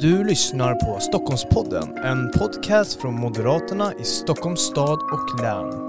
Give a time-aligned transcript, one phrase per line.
[0.00, 5.88] Du lyssnar på Stockholmspodden, en podcast från Moderaterna i Stockholms stad och län.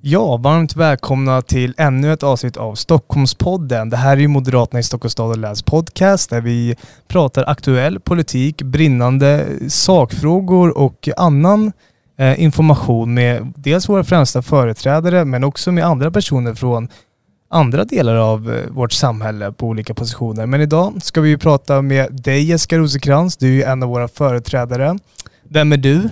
[0.00, 3.90] Ja, varmt välkomna till ännu ett avsnitt av Stockholmspodden.
[3.90, 6.76] Det här är ju Moderaterna i Stockholms stad och läns podcast där vi
[7.08, 11.72] pratar aktuell politik, brinnande sakfrågor och annan
[12.38, 16.88] information med dels våra främsta företrädare men också med andra personer från
[17.50, 20.46] andra delar av eh, vårt samhälle på olika positioner.
[20.46, 23.36] Men idag ska vi ju prata med dig Jessica Rosenkrantz.
[23.36, 24.98] Du är en av våra företrädare.
[25.42, 26.08] Vem är du?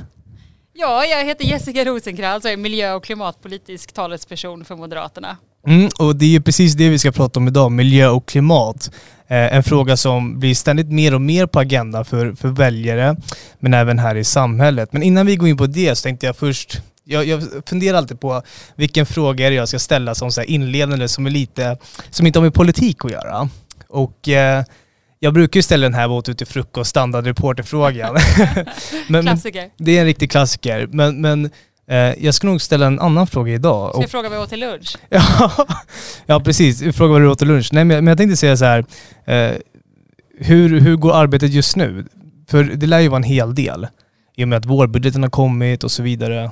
[0.72, 5.36] Ja, jag heter Jessica Rosenkrantz och är miljö och klimatpolitisk talesperson för Moderaterna.
[5.66, 8.90] Mm, och det är ju precis det vi ska prata om idag, miljö och klimat.
[9.28, 13.16] Eh, en fråga som blir ständigt mer och mer på agendan för, för väljare,
[13.58, 14.92] men även här i samhället.
[14.92, 18.20] Men innan vi går in på det så tänkte jag först, jag, jag funderar alltid
[18.20, 18.42] på
[18.74, 21.78] vilken fråga jag ska ställa som så inledande som är lite,
[22.10, 23.48] som inte har med politik att göra.
[23.88, 24.64] Och eh,
[25.18, 28.16] jag brukar ju ställa den här åt till frukost, standardreporterfrågan.
[29.08, 29.70] men, klassiker.
[29.76, 30.88] Det är en riktig klassiker.
[30.92, 31.50] Men, men
[32.18, 33.90] jag ska nog ställa en annan fråga idag.
[33.90, 34.96] Ska jag fråga vad vi åt till lunch?
[35.08, 35.50] ja,
[36.26, 36.96] ja, precis.
[36.96, 37.68] Fråga vad du åt till lunch.
[37.72, 38.84] Nej, men, men jag tänkte säga så här.
[39.24, 39.56] Eh,
[40.38, 42.06] hur, hur går arbetet just nu?
[42.48, 43.86] För det lär ju vara en hel del.
[44.36, 46.50] I och med att vårbudgeten har kommit och så vidare.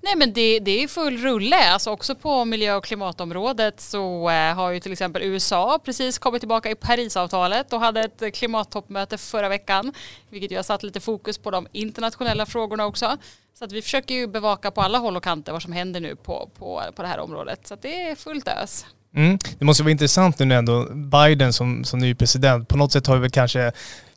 [0.00, 4.54] Nej men det, det är full rulle, alltså också på miljö och klimatområdet så eh,
[4.54, 9.48] har ju till exempel USA precis kommit tillbaka i Parisavtalet och hade ett klimattoppmöte förra
[9.48, 9.92] veckan,
[10.30, 13.16] vilket ju har satt lite fokus på de internationella frågorna också.
[13.58, 16.16] Så att vi försöker ju bevaka på alla håll och kanter vad som händer nu
[16.16, 17.66] på, på, på det här området.
[17.66, 18.86] Så att det är fullt ös.
[19.14, 19.38] Mm.
[19.58, 23.14] Det måste vara intressant nu ändå Biden som, som ny president, på något sätt har
[23.14, 23.72] vi väl kanske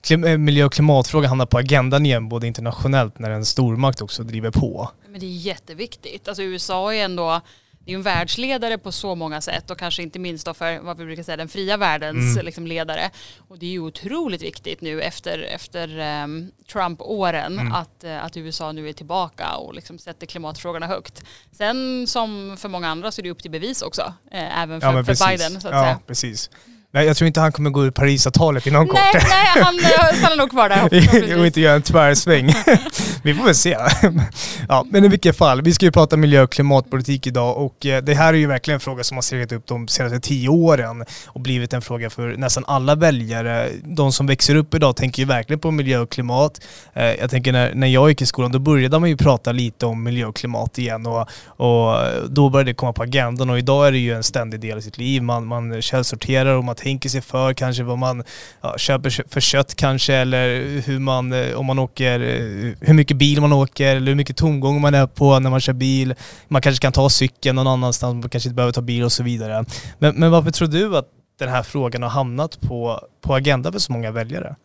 [0.09, 4.51] Eh, miljö och klimatfrågan hamnar på agendan igen, både internationellt när en stormakt också driver
[4.51, 4.91] på.
[5.07, 6.27] Men det är jätteviktigt.
[6.27, 7.41] Alltså USA är ändå
[7.85, 10.97] det är en världsledare på så många sätt och kanske inte minst då för vad
[10.97, 12.45] vi brukar säga den fria världens mm.
[12.45, 13.09] liksom, ledare.
[13.37, 17.73] Och det är ju otroligt viktigt nu efter, efter um, Trump-åren mm.
[17.73, 21.23] att, uh, att USA nu är tillbaka och liksom sätter klimatfrågorna högt.
[21.51, 24.93] Sen som för många andra så är det upp till bevis också, uh, även för,
[24.93, 25.61] ja, för Biden.
[25.61, 25.99] Så att ja, säga.
[26.07, 26.49] precis.
[26.95, 28.99] Nej, jag tror inte han kommer gå ur Parisavtalet inom kort.
[29.13, 31.37] Nej, nej han eh, stannar nog kvar där.
[31.39, 32.47] och inte göra en tvärsväng.
[33.23, 33.77] vi får väl se.
[34.67, 38.03] ja, men i vilket fall, vi ska ju prata miljö och klimatpolitik idag och eh,
[38.03, 41.05] det här är ju verkligen en fråga som har seglat upp de senaste tio åren
[41.27, 43.69] och blivit en fråga för nästan alla väljare.
[43.83, 46.61] De som växer upp idag tänker ju verkligen på miljö och klimat.
[46.93, 49.85] Eh, jag tänker när, när jag gick i skolan, då började man ju prata lite
[49.85, 51.95] om miljö och klimat igen och, och
[52.29, 54.81] då började det komma på agendan och idag är det ju en ständig del i
[54.81, 55.23] sitt liv.
[55.23, 58.23] Man, man källsorterar och man tänker sig för kanske vad man
[58.61, 63.17] ja, köper för kött kanske eller hur man, eh, om man åker, eh, hur mycket
[63.17, 66.15] bil man åker eller hur mycket tomgång man är på när man kör bil.
[66.47, 69.23] Man kanske kan ta cykeln någon annanstans, man kanske inte behöver ta bil och så
[69.23, 69.65] vidare.
[69.99, 71.07] Men, men varför tror du att
[71.39, 74.55] den här frågan har hamnat på, på agendan för så många väljare?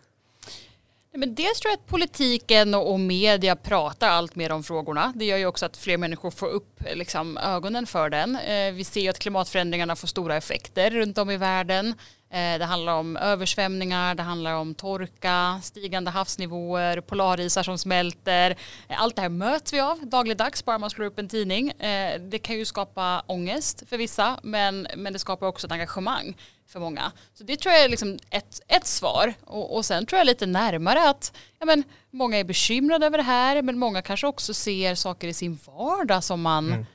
[1.13, 5.13] Men dels tror jag att politiken och media pratar allt mer om frågorna.
[5.17, 8.37] Det gör ju också att fler människor får upp eh, liksom, ögonen för den.
[8.37, 11.95] Eh, vi ser ju att klimatförändringarna får stora effekter runt om i världen.
[12.31, 18.57] Eh, det handlar om översvämningar, det handlar om torka, stigande havsnivåer, polarisar som smälter.
[18.89, 21.73] Allt det här möts vi av dagligdags bara man slår upp en tidning.
[22.21, 26.35] Det kan ju skapa ångest för vissa men, men det skapar också ett engagemang
[26.69, 27.13] för många.
[27.35, 29.35] Så det tror jag är liksom ett, ett svar.
[29.45, 33.25] Och, och sen tror jag lite närmare att ja, men, många är bekymrade över det
[33.25, 36.87] här men många kanske också ser saker i sin vardag som man mm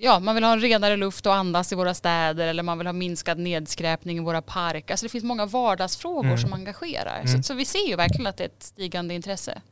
[0.00, 2.86] ja, man vill ha en renare luft och andas i våra städer eller man vill
[2.86, 4.96] ha minskad nedskräpning i våra parker.
[4.96, 6.38] Så det finns många vardagsfrågor mm.
[6.38, 7.20] som engagerar.
[7.20, 7.28] Mm.
[7.28, 9.62] Så, så, vi ser ju verkligen att det är ett stigande intresse.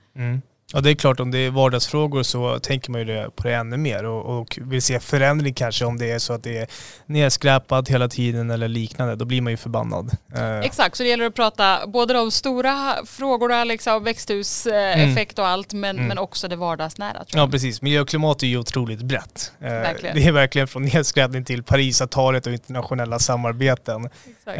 [0.72, 3.76] Ja det är klart, om det är vardagsfrågor så tänker man ju på det ännu
[3.76, 6.66] mer och, och vill se förändring kanske om det är så att det är
[7.06, 9.16] nedskräpat hela tiden eller liknande.
[9.16, 10.16] Då blir man ju förbannad.
[10.34, 10.58] Eh.
[10.58, 15.44] Exakt, så det gäller att prata både de stora frågorna, liksom växthuseffekt mm.
[15.44, 16.08] och allt, men, mm.
[16.08, 17.24] men också det vardagsnära.
[17.28, 19.52] Ja precis, miljö och klimat är ju otroligt brett.
[19.60, 20.16] Eh, verkligen.
[20.16, 24.04] Det är verkligen från nedskräpning till Parisavtalet och internationella samarbeten.
[24.04, 24.58] Exakt.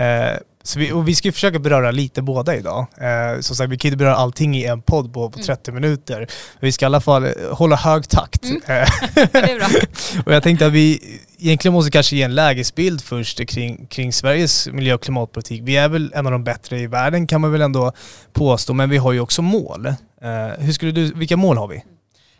[0.69, 2.87] Så vi, och vi ska försöka beröra lite båda idag.
[3.01, 5.83] Eh, som sagt, vi kan inte beröra allting i en podd på, på 30 mm.
[5.83, 6.27] minuter.
[6.61, 8.45] Vi ska i alla fall hålla hög takt.
[8.45, 8.63] Mm.
[8.67, 8.89] Eh,
[10.25, 14.69] och jag tänkte att vi egentligen måste kanske ge en lägesbild först kring, kring Sveriges
[14.69, 15.63] miljö och klimatpolitik.
[15.65, 17.93] Vi är väl en av de bättre i världen kan man väl ändå
[18.33, 19.87] påstå, men vi har ju också mål.
[19.87, 19.95] Eh,
[20.59, 21.83] hur skulle du, vilka mål har vi?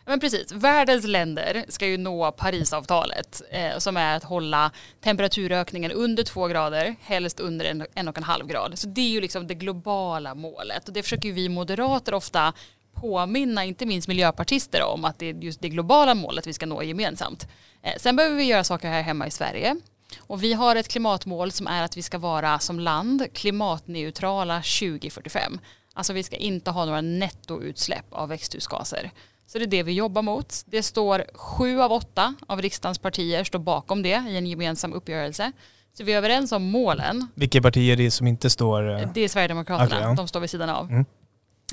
[0.09, 4.71] Men precis, världens länder ska ju nå Parisavtalet eh, som är att hålla
[5.01, 8.79] temperaturökningen under två grader, helst under en, en och en halv grad.
[8.79, 12.53] Så det är ju liksom det globala målet och det försöker vi moderater ofta
[12.95, 16.83] påminna inte minst miljöpartister om att det är just det globala målet vi ska nå
[16.83, 17.49] gemensamt.
[17.83, 19.77] Eh, sen behöver vi göra saker här hemma i Sverige.
[20.19, 25.59] Och vi har ett klimatmål som är att vi ska vara som land klimatneutrala 2045.
[25.95, 29.11] Alltså vi ska inte ha några nettoutsläpp av växthusgaser.
[29.49, 30.63] Så det är det vi jobbar mot.
[30.67, 35.53] Det står sju av åtta av riksdagens partier står bakom det i en gemensam uppgörelse.
[35.93, 37.27] Så vi är överens om målen.
[37.35, 38.91] Vilka partier är det som inte står?
[38.91, 39.11] Eh?
[39.15, 40.15] Det är Sverigedemokraterna, okay, ja.
[40.15, 40.91] de står vid sidan av.
[40.91, 41.05] Mm.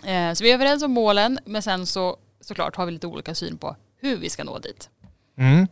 [0.06, 3.36] Eh, så vi är överens om målen men sen så såklart har vi lite olika
[3.36, 4.90] syn på hur vi ska nå dit.
[5.38, 5.68] Mm.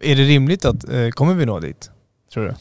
[0.00, 1.90] Är det rimligt att, eh, kommer vi nå dit?
[2.32, 2.54] Tror du?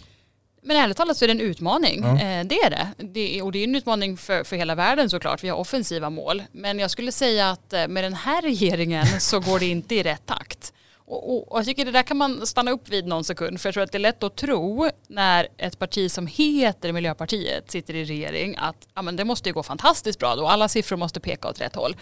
[0.63, 2.04] Men ärligt talat så är det en utmaning.
[2.04, 2.44] Ja.
[2.44, 2.88] det är det.
[2.98, 5.44] det är, och det är en utmaning för, för hela världen såklart.
[5.44, 6.44] Vi har offensiva mål.
[6.51, 10.25] Men jag skulle säga att med den här regeringen så går det inte i rätt
[10.25, 10.74] takt.
[11.06, 13.68] Och, och, och, jag tycker det där kan man stanna upp vid någon sekund för
[13.68, 17.94] jag tror att det är lätt att tro när ett parti som heter Miljöpartiet sitter
[17.94, 21.19] i regering att ja, men det måste ju gå fantastiskt bra då, alla siffror måste
[21.19, 21.95] peka åt rätt håll.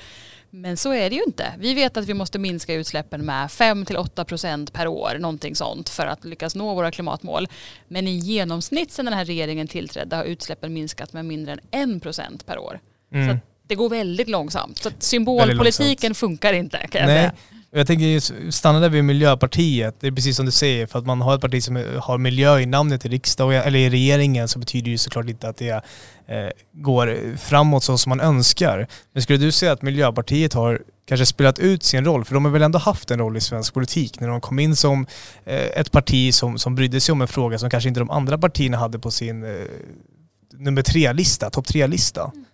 [0.53, 1.53] Men så är det ju inte.
[1.57, 6.25] Vi vet att vi måste minska utsläppen med 5-8% per år, någonting sånt, för att
[6.25, 7.47] lyckas nå våra klimatmål.
[7.87, 12.45] Men i genomsnitt sedan den här regeringen tillträdde har utsläppen minskat med mindre än 1%
[12.45, 12.79] per år.
[13.13, 13.29] Mm.
[13.29, 13.37] Så
[13.67, 14.77] det går väldigt långsamt.
[14.77, 16.17] Så symbolpolitiken långsamt.
[16.17, 17.19] funkar inte kan jag Nej.
[17.19, 17.33] säga.
[17.73, 19.95] Jag tänker stanna där vid Miljöpartiet.
[19.99, 22.59] Det är precis som du säger, för att man har ett parti som har miljö
[22.59, 25.69] i namnet i riksdagen eller i regeringen så betyder det ju såklart inte att det
[26.27, 28.87] eh, går framåt så som man önskar.
[29.13, 32.51] Men skulle du säga att Miljöpartiet har kanske spelat ut sin roll, för de har
[32.51, 35.05] väl ändå haft en roll i svensk politik när de kom in som
[35.45, 38.37] eh, ett parti som, som brydde sig om en fråga som kanske inte de andra
[38.37, 39.51] partierna hade på sin eh,
[40.53, 42.31] nummer tre-lista, topp tre-lista.
[42.33, 42.45] Mm.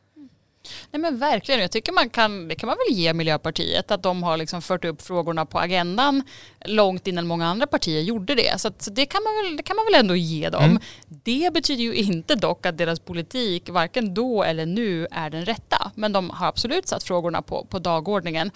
[0.91, 4.23] Nej men verkligen, jag tycker man kan, det kan man väl ge Miljöpartiet, att de
[4.23, 6.23] har liksom fört upp frågorna på agendan
[6.65, 8.61] långt innan många andra partier gjorde det.
[8.61, 10.63] Så, att, så det, kan man väl, det kan man väl ändå ge dem.
[10.63, 10.79] Mm.
[11.07, 15.91] Det betyder ju inte dock att deras politik, varken då eller nu, är den rätta.
[15.95, 18.51] Men de har absolut satt frågorna på, på dagordningen.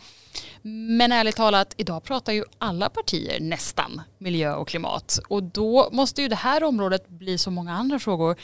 [0.62, 5.20] Men ärligt talat, idag pratar ju alla partier nästan miljö och klimat.
[5.28, 8.36] Och då måste ju det här området bli så många andra frågor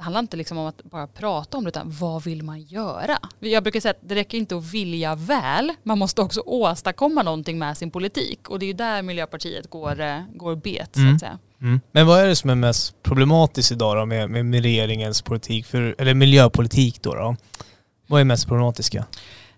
[0.00, 3.18] det handlar inte liksom om att bara prata om det utan vad vill man göra?
[3.38, 7.58] Jag brukar säga att det räcker inte att vilja väl, man måste också åstadkomma någonting
[7.58, 11.08] med sin politik och det är ju där Miljöpartiet går, eh, går bet mm.
[11.08, 11.38] så att säga.
[11.60, 11.80] Mm.
[11.92, 15.94] Men vad är det som är mest problematiskt idag då med, med regeringens politik, för,
[15.98, 17.36] eller miljöpolitik då, då?
[18.06, 19.04] Vad är mest problematiska?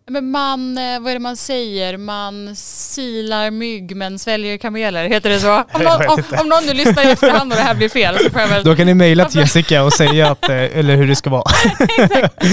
[0.07, 5.31] Men man, eh, vad är det man säger, man silar mygg men sväljer kameler, heter
[5.31, 5.53] det så?
[5.73, 8.31] Om någon, om, om någon nu lyssnar i efterhand och det här blir fel så
[8.31, 8.65] får jag väl...
[8.65, 11.45] Då kan ni mejla till Jessica och säga att, eh, eller hur det ska vara.
[11.99, 12.45] Exakt.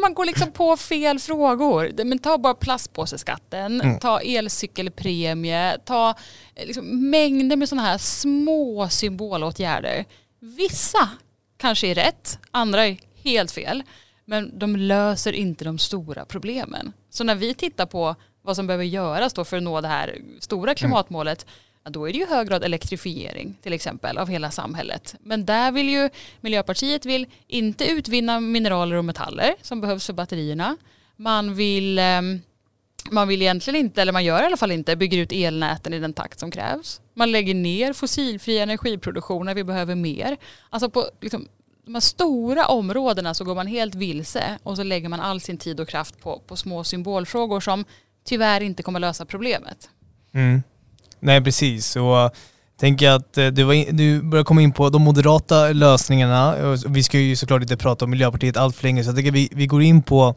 [0.00, 2.04] Man går liksom på fel frågor.
[2.04, 3.98] Men ta bara plastpåseskatten, mm.
[3.98, 6.14] ta elcykelpremie, ta
[6.54, 10.04] eh, liksom mängder med sådana här små symbolåtgärder.
[10.40, 11.08] Vissa
[11.56, 13.82] kanske är rätt, andra är helt fel.
[14.24, 16.92] Men de löser inte de stora problemen.
[17.10, 20.18] Så när vi tittar på vad som behöver göras då för att nå det här
[20.40, 20.74] stora mm.
[20.74, 21.46] klimatmålet,
[21.84, 25.14] ja, då är det ju hög grad elektrifiering till exempel av hela samhället.
[25.20, 26.10] Men där vill ju
[26.40, 30.76] Miljöpartiet vill inte utvinna mineraler och metaller som behövs för batterierna.
[31.16, 32.40] Man vill ehm,
[33.10, 35.98] man vill egentligen inte, eller man gör i alla fall inte, bygger ut elnäten i
[35.98, 37.00] den takt som krävs.
[37.14, 40.36] Man lägger ner fossilfri energiproduktion när vi behöver mer.
[40.70, 41.48] Alltså på liksom,
[41.84, 45.58] de här stora områdena så går man helt vilse och så lägger man all sin
[45.58, 47.84] tid och kraft på, på små symbolfrågor som
[48.24, 49.88] tyvärr inte kommer lösa problemet.
[50.34, 50.62] Mm.
[51.20, 52.30] Nej precis, och eh,
[52.80, 56.56] tänker att eh, du, var in, du börjar komma in på de moderata lösningarna.
[56.88, 59.36] Vi ska ju såklart inte prata om Miljöpartiet allt för länge så jag tänker att
[59.36, 60.34] vi, vi går in på,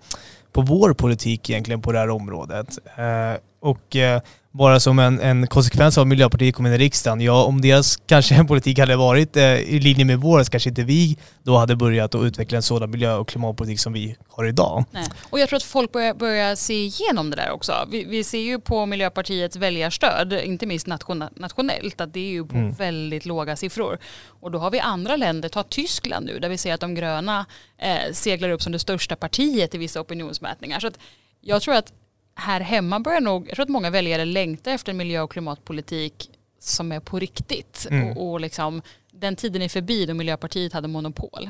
[0.52, 2.78] på vår politik egentligen på det här området.
[2.96, 4.22] Eh, och eh,
[4.58, 7.22] bara som en, en konsekvens av att Miljöpartiet kom in i riksdagen.
[7.22, 10.70] Ja, om deras kanske en politik hade varit eh, i linje med vår så kanske
[10.70, 14.46] inte vi då hade börjat att utveckla en sådan miljö och klimatpolitik som vi har
[14.46, 14.86] idag.
[14.92, 15.08] Nej.
[15.30, 17.74] Och jag tror att folk börjar, börjar se igenom det där också.
[17.92, 22.46] Vi, vi, ser ju på Miljöpartiets väljarstöd, inte minst nation, nationellt, att det är ju
[22.46, 22.74] på mm.
[22.74, 23.98] väldigt låga siffror.
[24.28, 27.46] Och då har vi andra länder, ta Tyskland nu, där vi ser att de gröna
[27.78, 30.80] eh, seglar upp som det största partiet i vissa opinionsmätningar.
[30.80, 31.00] Så att
[31.42, 31.94] jag tror att
[32.38, 36.30] här hemma börjar nog, jag tror att många väljare längtar efter en miljö och klimatpolitik
[36.60, 37.88] som är på riktigt.
[37.90, 38.10] Mm.
[38.10, 41.50] Och, och liksom, den tiden är förbi då Miljöpartiet hade monopol.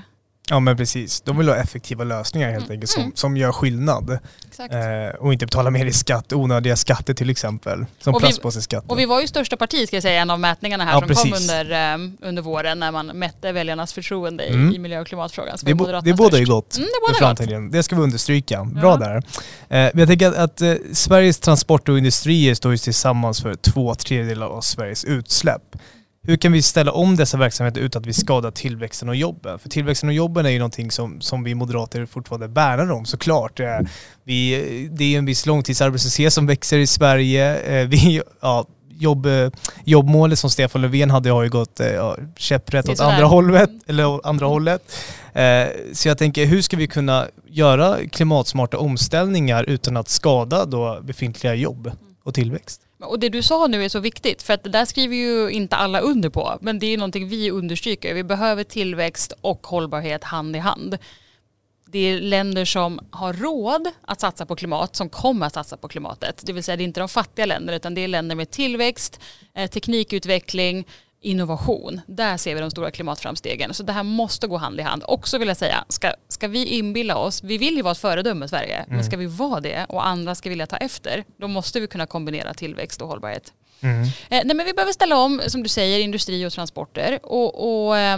[0.49, 2.71] Ja men precis, de vill ha effektiva lösningar helt mm.
[2.71, 3.15] enkelt som, mm.
[3.15, 4.19] som gör skillnad.
[4.59, 7.85] Eh, och inte betala mer i skatt, onödiga skatter till exempel.
[7.99, 8.83] Som plastpåseskatt.
[8.87, 11.07] Och vi var ju största parti ska jag säga, en av mätningarna här ja, som
[11.07, 11.23] precis.
[11.23, 14.73] kom under, um, under våren när man mätte väljarnas förtroende mm.
[14.73, 15.57] i, miljö och klimatfrågan.
[15.61, 17.71] Det, bo, det bådar ju gott mm, det, framtiden.
[17.71, 18.63] det ska vi understryka.
[18.63, 19.21] Bra ja.
[19.69, 19.85] där.
[19.87, 23.95] Eh, jag tänker att, att eh, Sveriges transport och industrier står ju tillsammans för två
[23.95, 25.75] tredjedelar av Sveriges utsläpp.
[26.27, 29.59] Hur kan vi ställa om dessa verksamheter utan att vi skadar tillväxten och jobben?
[29.59, 33.59] För tillväxten och jobben är ju någonting som, som vi moderater fortfarande värnar om såklart.
[33.59, 33.79] Eh,
[34.23, 37.57] vi, det är en viss långtidsarbetslöshet som växer i Sverige.
[37.57, 39.27] Eh, vi, ja, jobb,
[39.83, 44.45] jobbmålet som Stefan Löfven hade har ju gått ja, käpprätt åt andra hållet, eller andra
[44.45, 44.81] hållet.
[45.93, 51.55] Så jag tänker, hur ska vi kunna göra klimatsmarta omställningar utan att skada då befintliga
[51.55, 51.91] jobb
[52.23, 52.86] och tillväxt?
[52.99, 55.75] Och det du sa nu är så viktigt för att det där skriver ju inte
[55.75, 58.13] alla under på men det är någonting vi understryker.
[58.13, 60.97] Vi behöver tillväxt och hållbarhet hand i hand.
[61.91, 65.87] Det är länder som har råd att satsa på klimat som kommer att satsa på
[65.87, 66.41] klimatet.
[66.45, 69.19] Det vill säga det är inte de fattiga länderna utan det är länder med tillväxt,
[69.53, 70.87] eh, teknikutveckling,
[71.21, 72.01] innovation.
[72.07, 73.73] Där ser vi de stora klimatframstegen.
[73.73, 75.03] Så det här måste gå hand i hand.
[75.07, 78.47] Också vill jag säga, ska, ska vi inbilla oss, vi vill ju vara ett föredöme
[78.47, 78.95] Sverige, mm.
[78.95, 82.05] men ska vi vara det och andra ska vilja ta efter, då måste vi kunna
[82.05, 83.53] kombinera tillväxt och hållbarhet.
[83.81, 84.03] Mm.
[84.03, 87.19] Eh, nej, men vi behöver ställa om, som du säger, industri och transporter.
[87.23, 88.17] Och, och eh,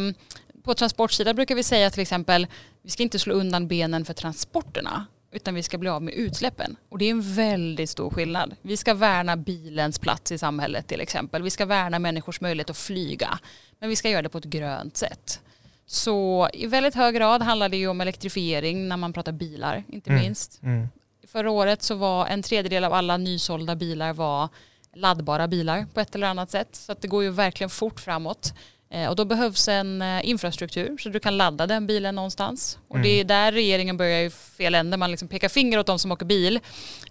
[0.64, 2.48] på transportsidan brukar vi säga till exempel,
[2.84, 6.76] vi ska inte slå undan benen för transporterna utan vi ska bli av med utsläppen.
[6.90, 8.56] Och det är en väldigt stor skillnad.
[8.62, 11.44] Vi ska värna bilens plats i samhället till exempel.
[11.44, 13.40] Vi ska värna människors möjlighet att flyga.
[13.80, 15.42] Men vi ska göra det på ett grönt sätt.
[15.91, 20.10] Så i väldigt hög grad handlar det ju om elektrifiering när man pratar bilar, inte
[20.10, 20.24] mm.
[20.24, 20.63] minst.
[20.63, 20.88] Mm.
[21.27, 24.50] Förra året så var en tredjedel av alla nysålda bilar var
[24.93, 26.67] laddbara bilar på ett eller annat sätt.
[26.72, 28.53] Så att det går ju verkligen fort framåt.
[28.89, 32.79] Eh, och då behövs en eh, infrastruktur så du kan ladda den bilen någonstans.
[32.88, 33.03] Och mm.
[33.03, 34.98] det är där regeringen börjar i fel ände.
[34.98, 36.60] Man liksom pekar finger åt de som åker bil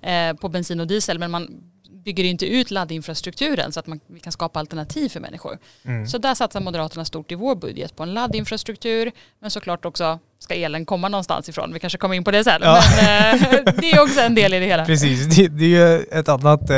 [0.03, 1.63] eh, på bensin och diesel men man
[2.05, 5.59] bygger inte ut laddinfrastrukturen så att man, vi kan skapa alternativ för människor.
[5.85, 6.07] Mm.
[6.07, 10.55] Så där satsar Moderaterna stort i vår budget på en laddinfrastruktur men såklart också ska
[10.55, 11.73] elen komma någonstans ifrån.
[11.73, 12.61] Vi kanske kommer in på det sen.
[12.63, 12.83] Ja.
[12.97, 14.85] Men eh, det är också en del i det hela.
[14.87, 16.77] Precis, det, det är ju ett annat eh,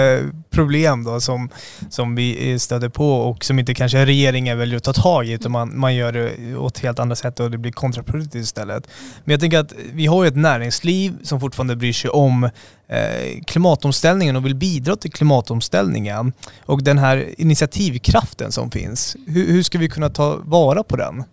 [0.51, 1.49] problem då som,
[1.91, 5.33] som vi eh, stöder på och som inte kanske regeringen väljer att ta tag i
[5.33, 8.89] utan man, man gör det åt helt andra sätt och det blir kontraproduktivt istället.
[9.25, 12.45] Men jag tänker att vi har ju ett näringsliv som fortfarande bryr sig om
[12.89, 16.33] eh, klimatomställningen och vill bidra till klimatomställningen.
[16.63, 21.25] Och den här initiativkraften som finns, hur, hur ska vi kunna ta vara på den?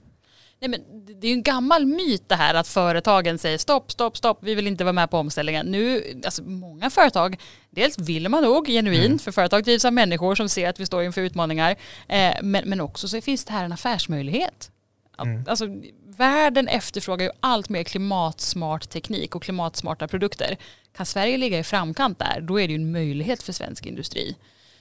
[0.62, 0.79] Nej, men
[1.21, 4.67] det är en gammal myt det här att företagen säger stopp, stopp, stopp, vi vill
[4.67, 5.65] inte vara med på omställningen.
[5.65, 9.19] Nu, alltså många företag, dels vill man nog genuint, mm.
[9.19, 11.75] för företag drivs av människor som ser att vi står inför utmaningar,
[12.07, 14.71] eh, men, men också så finns det här en affärsmöjlighet.
[15.19, 15.45] Mm.
[15.47, 15.65] Alltså,
[16.05, 20.57] världen efterfrågar ju allt mer klimatsmart teknik och klimatsmarta produkter.
[20.97, 24.36] Kan Sverige ligga i framkant där, då är det ju en möjlighet för svensk industri.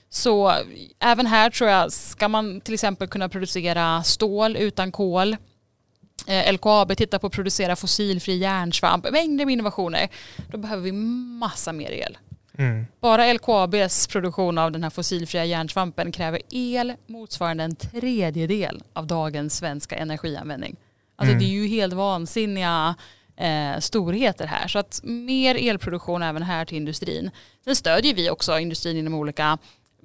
[0.09, 0.53] Så
[0.99, 5.37] även här tror jag, ska man till exempel kunna producera stål utan kol, Eh,
[6.51, 10.09] LKAB tittar på att producera fossilfri järnsvamp, mängder med innovationer.
[10.51, 12.17] Då behöver vi massa mer el.
[12.57, 12.85] Mm.
[12.99, 19.57] Bara LKABs produktion av den här fossilfria järnsvampen kräver el motsvarande en tredjedel av dagens
[19.57, 20.75] svenska energianvändning.
[21.15, 21.39] Alltså mm.
[21.39, 22.95] det är ju helt vansinniga
[23.35, 24.67] eh, storheter här.
[24.67, 27.31] Så att mer elproduktion även här till industrin.
[27.63, 29.57] Sen stödjer vi också industrin inom olika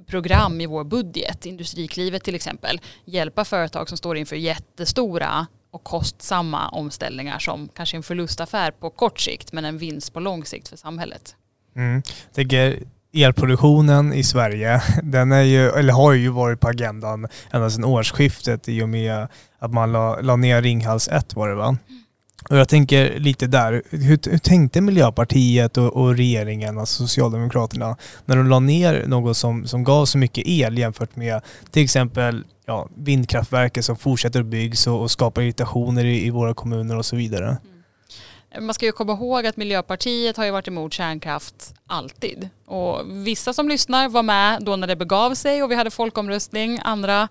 [0.07, 6.69] program i vår budget, Industriklivet till exempel, hjälpa företag som står inför jättestora och kostsamma
[6.69, 10.76] omställningar som kanske en förlustaffär på kort sikt men en vinst på lång sikt för
[10.76, 11.37] samhället.
[11.76, 12.02] Mm.
[12.26, 12.79] Jag tänker
[13.14, 18.69] elproduktionen i Sverige, den är ju, eller har ju varit på agendan ända sedan årsskiftet
[18.69, 21.76] i och med att man la, la ner Ringhals 1 var det va?
[21.88, 22.01] Mm.
[22.50, 28.37] Och jag tänker lite där, hur, hur tänkte Miljöpartiet och, och, regeringen, alltså Socialdemokraterna, när
[28.37, 32.88] de la ner något som, som gav så mycket el jämfört med till exempel ja,
[32.96, 37.16] vindkraftverken som fortsätter att byggas och, och skapar irritationer i, i, våra kommuner och så
[37.16, 37.46] vidare.
[37.46, 38.66] Mm.
[38.66, 42.49] Man ska ju komma ihåg att Miljöpartiet har ju varit emot kärnkraft alltid.
[42.66, 46.80] Och vissa som lyssnar var med då när det begav sig och vi hade folkomröstning.
[46.84, 47.28] Andra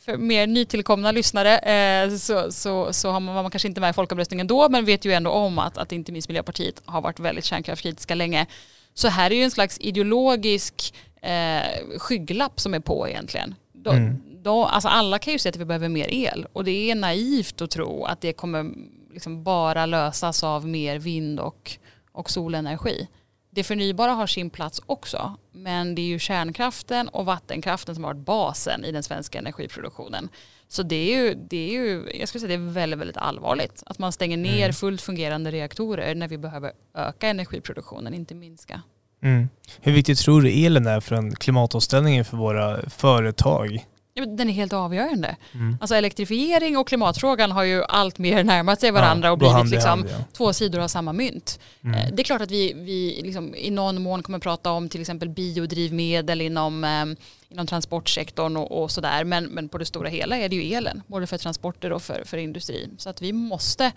[0.00, 3.90] för mer nytillkomna lyssnare eh, så, så, så har man, var man kanske inte med
[3.90, 7.20] i folkomröstningen då men vet ju ändå om att, att inte minst Miljöpartiet har varit
[7.20, 8.46] väldigt kärnkraftskritiska länge.
[8.94, 13.54] Så här är ju en slags ideologisk eh, skygglapp som är på egentligen.
[13.72, 14.22] De, mm.
[14.42, 17.60] de, alltså alla kan ju se att vi behöver mer el och det är naivt
[17.60, 18.70] att tro att det kommer
[19.12, 21.72] liksom bara lösas av mer vind och,
[22.12, 23.08] och solenergi.
[23.58, 28.14] Det förnybara har sin plats också, men det är ju kärnkraften och vattenkraften som har
[28.14, 30.28] varit basen i den svenska energiproduktionen.
[30.68, 33.82] Så det är ju, det är ju jag skulle säga det är väldigt, väldigt allvarligt
[33.86, 34.72] att man stänger ner mm.
[34.72, 38.82] fullt fungerande reaktorer när vi behöver öka energiproduktionen, inte minska.
[39.22, 39.48] Mm.
[39.80, 43.86] Hur viktigt tror du elen är för en klimatomställning för våra företag?
[44.26, 45.36] Den är helt avgörande.
[45.54, 45.78] Mm.
[45.80, 49.88] Alltså elektrifiering och klimatfrågan har ju allt mer närmat sig varandra ja, och blivit liksom
[49.88, 50.24] hand, ja.
[50.32, 51.60] två sidor av samma mynt.
[51.84, 51.94] Mm.
[51.94, 55.00] Eh, det är klart att vi, vi liksom i någon mån kommer prata om till
[55.00, 57.04] exempel biodrivmedel inom, eh,
[57.48, 59.24] inom transportsektorn och, och sådär.
[59.24, 62.22] Men, men på det stora hela är det ju elen, både för transporter och för,
[62.24, 62.88] för industri.
[62.98, 63.92] Så att vi måste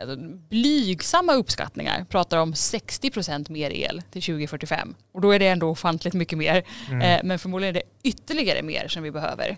[0.00, 0.16] alltså,
[0.48, 4.94] blygsamma uppskattningar pratar om 60% mer el till 2045.
[5.12, 6.62] Och då är det ändå ofantligt mycket mer.
[6.90, 7.00] Mm.
[7.00, 9.56] Eh, men förmodligen är det ytterligare mer som vi behöver.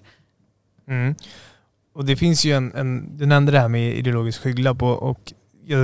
[0.88, 1.14] Mm.
[1.94, 5.32] Och det finns ju en, en, du nämnde det här med ideologisk skygglapp och, och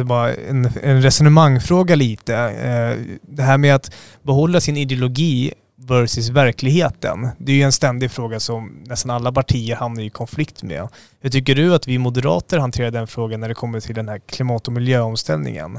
[0.07, 2.35] bara en, en resonemangfråga lite.
[2.37, 5.53] Eh, det här med att behålla sin ideologi
[5.91, 7.29] versus verkligheten.
[7.39, 10.89] Det är ju en ständig fråga som nästan alla partier hamnar i konflikt med.
[11.21, 14.19] Hur tycker du att vi moderater hanterar den frågan när det kommer till den här
[14.19, 15.79] klimat och miljöomställningen?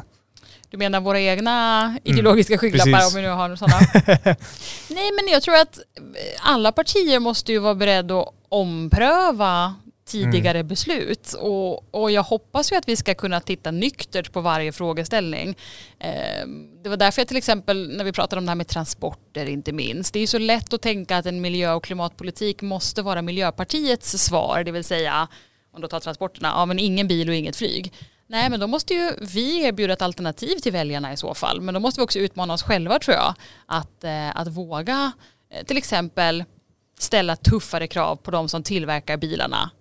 [0.69, 3.79] Du menar våra egna mm, ideologiska mm, skygglappar om vi nu har sådana?
[4.89, 5.79] Nej men jag tror att
[6.41, 9.75] alla partier måste ju vara beredda att ompröva
[10.11, 10.67] tidigare mm.
[10.67, 11.33] beslut.
[11.33, 15.57] Och, och jag hoppas ju att vi ska kunna titta nyktert på varje frågeställning.
[15.99, 16.47] Eh,
[16.83, 19.71] det var därför jag till exempel när vi pratade om det här med transporter inte
[19.71, 20.13] minst.
[20.13, 24.11] Det är ju så lätt att tänka att en miljö och klimatpolitik måste vara Miljöpartiets
[24.11, 25.27] svar, det vill säga
[25.73, 27.93] om du tar transporterna, ja men ingen bil och inget flyg.
[28.27, 31.61] Nej men då måste ju vi erbjuda ett alternativ till väljarna i så fall.
[31.61, 33.33] Men då måste vi också utmana oss själva tror jag.
[33.65, 35.11] Att, eh, att våga
[35.53, 36.43] eh, till exempel
[36.99, 39.71] ställa tuffare krav på de som tillverkar bilarna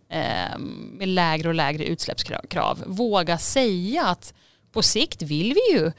[0.93, 2.85] med lägre och lägre utsläppskrav.
[2.87, 4.35] Våga säga att
[4.73, 5.93] på sikt vill vi ju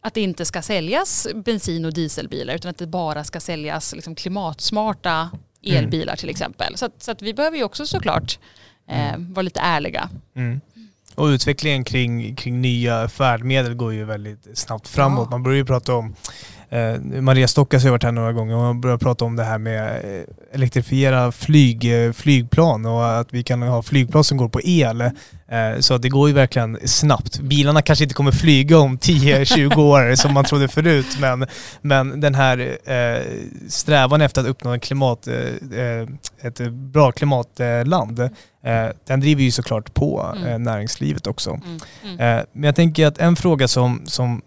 [0.00, 4.14] att det inte ska säljas bensin och dieselbilar utan att det bara ska säljas liksom
[4.14, 5.30] klimatsmarta
[5.62, 6.16] elbilar mm.
[6.16, 6.76] till exempel.
[6.76, 8.38] Så, att, så att vi behöver ju också såklart
[8.88, 10.10] eh, vara lite ärliga.
[10.34, 10.60] Mm.
[11.14, 15.26] Och utvecklingen kring, kring nya färdmedel går ju väldigt snabbt framåt.
[15.26, 15.30] Ja.
[15.30, 16.14] Man börjar ju prata om
[17.20, 19.88] Maria Stockas har varit här några gånger och hon börjar prata om det här med
[19.88, 25.10] eh, elektrifiera flyg, eh, flygplan och att vi kan ha flygplan som går på el.
[25.48, 27.40] Eh, så det går ju verkligen snabbt.
[27.40, 31.46] Bilarna kanske inte kommer flyga om 10-20 år som man trodde förut men,
[31.80, 33.22] men den här eh,
[33.68, 38.30] strävan efter att uppnå en klimat, eh, ett bra klimatland
[39.06, 40.62] den driver ju såklart på mm.
[40.62, 41.50] näringslivet också.
[41.50, 41.80] Mm.
[42.18, 42.46] Mm.
[42.52, 44.42] men jag tänker att en fråga som, som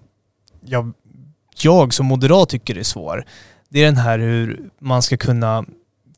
[0.66, 0.94] jag
[1.58, 3.26] jag som moderat tycker är svår,
[3.70, 5.66] det är den här hur man ska kunna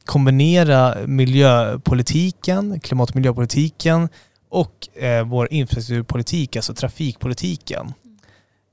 [0.05, 4.09] kombinera miljöpolitiken, klimat och miljöpolitiken
[4.49, 7.93] och eh, vår infrastrukturpolitik, alltså trafikpolitiken.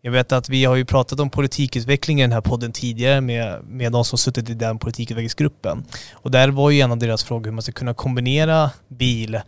[0.00, 3.64] Jag vet att vi har ju pratat om politikutveckling i den här podden tidigare med,
[3.64, 5.84] med de som suttit i den politikutvecklingsgruppen.
[6.12, 9.42] Och där var ju en av deras frågor hur man ska kunna kombinera bil, eh,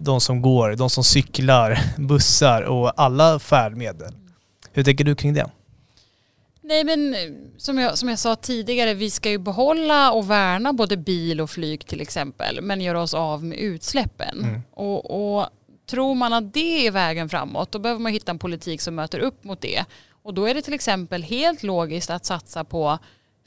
[0.00, 4.12] de som går, de som cyklar, bussar och alla färdmedel.
[4.72, 5.46] Hur tänker du kring det?
[6.64, 7.16] Nej men
[7.56, 11.50] som jag, som jag sa tidigare, vi ska ju behålla och värna både bil och
[11.50, 14.38] flyg till exempel, men göra oss av med utsläppen.
[14.38, 14.60] Mm.
[14.70, 15.46] Och, och
[15.86, 19.18] tror man att det är vägen framåt, då behöver man hitta en politik som möter
[19.18, 19.84] upp mot det.
[20.22, 22.98] Och då är det till exempel helt logiskt att satsa på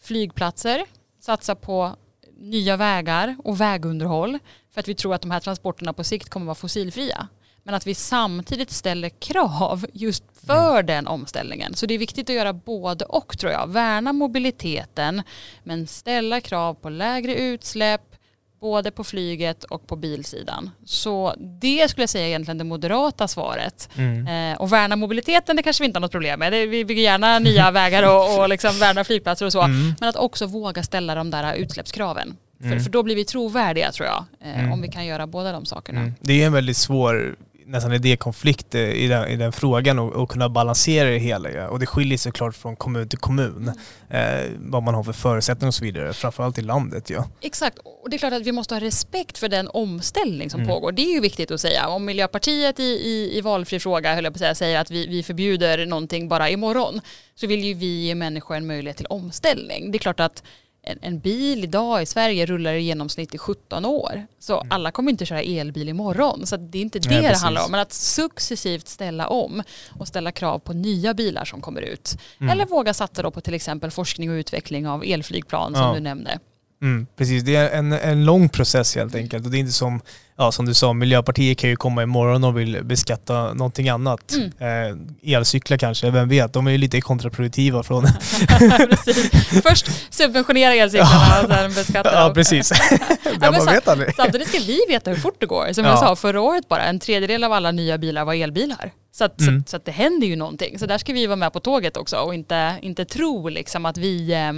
[0.01, 0.85] flygplatser,
[1.19, 1.95] satsa på
[2.37, 4.39] nya vägar och vägunderhåll
[4.71, 7.27] för att vi tror att de här transporterna på sikt kommer vara fossilfria.
[7.65, 10.85] Men att vi samtidigt ställer krav just för mm.
[10.85, 11.73] den omställningen.
[11.73, 13.67] Så det är viktigt att göra både och tror jag.
[13.67, 15.21] Värna mobiliteten
[15.63, 18.15] men ställa krav på lägre utsläpp
[18.59, 20.71] både på flyget och på bilsidan.
[20.85, 23.89] Så det skulle jag säga är egentligen det moderata svaret.
[23.95, 24.27] Mm.
[24.27, 26.53] Eh, och värna mobiliteten det kanske vi inte har något problem med.
[26.53, 29.61] Det, vi bygger gärna nya vägar och, och liksom värna flygplatser och så.
[29.61, 29.93] Mm.
[29.99, 32.37] Men att också våga ställa de där utsläppskraven.
[32.61, 32.71] Mm.
[32.71, 34.25] För, för, då blir vi trovärdiga tror jag.
[34.41, 34.71] Eh, mm.
[34.71, 35.99] om vi kan göra båda de sakerna.
[35.99, 36.13] Mm.
[36.21, 40.49] Det är en väldigt svår nästan idékonflikt i den, i den frågan och, och, kunna
[40.49, 41.69] balansera det hela.
[41.69, 43.71] Och det skiljer sig klart från kommun till kommun,
[44.09, 44.21] eh,
[44.57, 47.09] vad man har för förutsättningar och så vidare, framförallt i landet.
[47.09, 47.27] Ja.
[47.41, 50.73] Exakt, och det är klart att vi måste ha respekt för den omställning som mm.
[50.73, 50.91] pågår.
[50.91, 51.87] Det är ju viktigt att säga.
[51.87, 55.07] Om Miljöpartiet i, i, i valfri fråga, höll jag på att säga, säger att vi,
[55.07, 57.01] vi förbjuder någonting bara imorgon,
[57.35, 59.91] så vill ju vi ge människor en möjlighet till omställning.
[59.91, 60.43] Det är klart att
[60.85, 64.27] en, en, bil idag i Sverige rullar i genomsnitt i 17 år.
[64.39, 64.71] Så mm.
[64.71, 66.45] alla kommer inte köra elbil imorgon.
[66.45, 67.71] Så det är inte det ja, det handlar om.
[67.71, 69.63] Men att successivt ställa om
[69.99, 72.17] och ställa krav på nya bilar som kommer ut.
[72.39, 72.51] Mm.
[72.51, 75.93] Eller våga satsa då på till exempel forskning och utveckling av elflygplan som ja.
[75.93, 76.39] du nämnde.
[76.85, 79.45] Mm, precis, det är en, en lång process helt enkelt.
[79.45, 80.01] Och det är inte som,
[80.37, 84.33] ja, som du sa, Miljöpartiet kan ju komma imorgon och vill beskatta någonting annat.
[84.33, 84.97] Mm.
[85.23, 86.53] Eh, elcyklar kanske, vem vet?
[86.53, 88.07] De är ju lite kontraproduktiva från...
[89.63, 92.71] Först subventionera elcyklarna och sen beskatta Ja, precis.
[93.41, 94.15] ja, man vet aldrig.
[94.15, 95.73] Samtidigt ska vi veta hur fort det går.
[95.73, 95.91] Som ja.
[95.91, 98.91] jag sa, förra året bara, en tredjedel av alla nya bilar var elbilar.
[99.11, 99.63] Så att, mm.
[99.63, 100.79] så, så, att det händer ju någonting.
[100.79, 103.97] Så där ska vi vara med på tåget också och inte, inte tro liksom att
[103.97, 104.51] vi eh,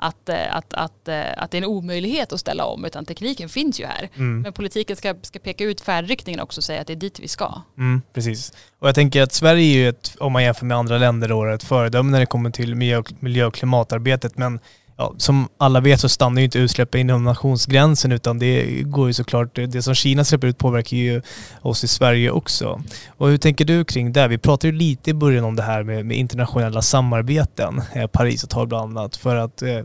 [0.00, 3.48] att, eh, att, att, eh, att det är en omöjlighet att ställa om utan tekniken
[3.48, 4.08] finns ju här.
[4.14, 4.40] Mm.
[4.40, 7.28] Men politiken ska, ska peka ut färdriktningen också och säga att det är dit vi
[7.28, 7.62] ska.
[7.78, 8.52] Mm, precis.
[8.78, 11.46] Och jag tänker att Sverige är ju ett, om man jämför med andra länder, då,
[11.46, 14.60] ett föredöme när det kommer till miljö, miljö och klimatarbetet men
[14.98, 19.12] ja, som alla vet så stannar ju inte utsläppen inom nationsgränsen utan det går ju
[19.12, 21.22] såklart, det som Kina släpper ut påverkar ju
[21.62, 22.82] oss i Sverige också.
[23.08, 24.28] Och hur tänker du kring det?
[24.28, 28.66] Vi pratade ju lite i början om det här med, med internationella samarbeten, eh, Parisavtal
[28.66, 29.80] bland annat, för att eh,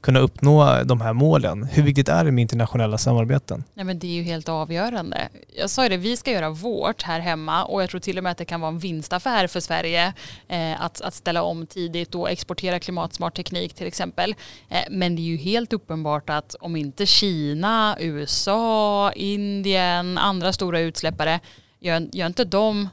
[0.00, 1.64] kunna uppnå de här målen.
[1.64, 3.64] Hur viktigt är det med internationella samarbeten?
[3.74, 5.28] Nej, men det är ju helt avgörande.
[5.56, 8.24] Jag sa ju det, vi ska göra vårt här hemma och jag tror till och
[8.24, 10.12] med att det kan vara en vinstaffär för Sverige
[10.48, 14.34] eh, att, att ställa om tidigt och exportera klimatsmart teknik till exempel.
[14.68, 20.80] Eh, men det är ju helt uppenbart att om inte Kina, USA, Indien, andra stora
[20.80, 21.40] utsläppare
[21.80, 22.88] gör, gör inte de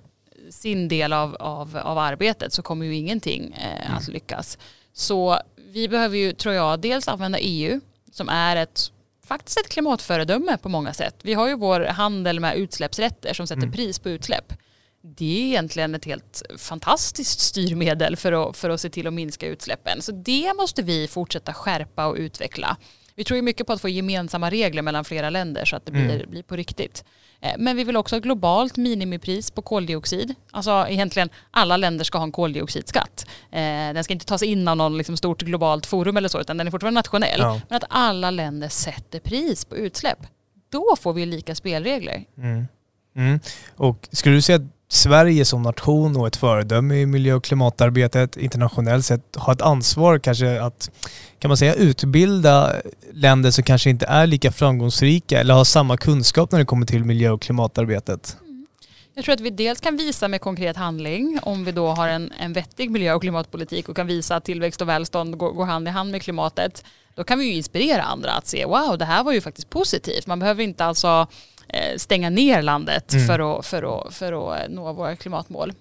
[0.50, 4.14] sin del av, av, av arbetet så kommer ju ingenting eh, att mm.
[4.14, 4.58] lyckas.
[4.94, 5.40] Så
[5.76, 7.80] vi behöver ju, tror jag, dels använda EU
[8.12, 8.92] som är ett
[9.28, 11.16] faktiskt ett klimatföredöme på många sätt.
[11.22, 13.72] Vi har ju vår handel med utsläppsrätter som sätter mm.
[13.72, 14.54] pris på utsläpp.
[15.02, 19.48] Det är egentligen ett helt fantastiskt styrmedel för att, för att se till att minska
[19.48, 20.02] utsläppen.
[20.02, 22.78] Så det måste vi fortsätta skärpa och utveckla.
[23.16, 25.92] Vi tror ju mycket på att få gemensamma regler mellan flera länder så att det
[25.92, 26.30] blir, mm.
[26.30, 27.04] blir på riktigt.
[27.42, 30.36] Eh, men vi vill också ha globalt minimipris på koldioxid.
[30.52, 33.26] Alltså egentligen alla länder ska ha en koldioxidskatt.
[33.52, 36.58] Eh, den ska inte tas in av någon liksom stort globalt forum eller så utan
[36.58, 37.40] den är fortfarande nationell.
[37.40, 37.62] Ja.
[37.70, 40.20] Men att alla länder sätter pris på utsläpp.
[40.70, 42.24] Då får vi lika spelregler.
[42.38, 42.68] Mm.
[43.16, 43.40] Mm.
[43.76, 48.38] Och skulle du säga att Sverige som nation och ett föredöme i miljö och klimatarbetet
[48.38, 50.90] internationellt sett har ett ansvar kanske att,
[51.40, 52.76] kan man säga, utbilda
[53.14, 57.04] länder som kanske inte är lika framgångsrika eller har samma kunskap när det kommer till
[57.04, 58.38] miljö och klimatarbetet?
[59.14, 62.32] Jag tror att vi dels kan visa med konkret handling om vi då har en,
[62.40, 65.88] en vettig miljö och klimatpolitik och kan visa att tillväxt och välstånd går, går hand
[65.88, 66.86] i hand med klimatet.
[67.16, 70.28] Då kan vi ju inspirera andra att se wow det här var ju faktiskt positivt.
[70.28, 71.28] Man behöver inte alltså
[71.98, 73.28] stänga ner landet mm.
[73.28, 75.74] för, att, för, att, för att nå våra klimatmål.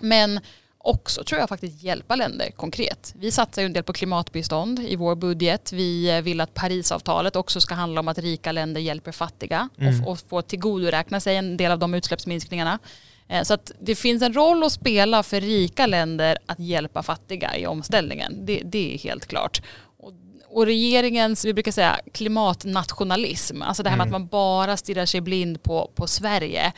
[0.00, 0.40] Men
[0.78, 3.14] också tror jag faktiskt hjälpa länder konkret.
[3.18, 5.72] Vi satsar ju en del på klimatbistånd i vår budget.
[5.72, 10.04] Vi vill att Parisavtalet också ska handla om att rika länder hjälper fattiga mm.
[10.04, 12.78] och, och få tillgodoräkna sig en del av de utsläppsminskningarna.
[13.28, 17.56] Eh, så att det finns en roll att spela för rika länder att hjälpa fattiga
[17.56, 18.46] i omställningen.
[18.46, 19.62] Det, det är helt klart
[20.50, 24.08] och regeringens, vi brukar säga klimatnationalism, alltså det här mm.
[24.08, 26.72] med att man bara stirrar sig blind på, på Sverige,